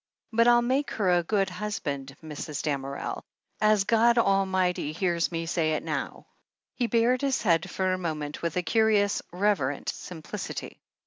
[0.33, 2.63] But I'll make her a good hus band, Mrs.
[2.63, 3.21] Damerel,
[3.61, 6.25] as God Almighty hears me say it now."
[6.73, 10.81] He bared his head for a moment with a curious, reverent simplicity.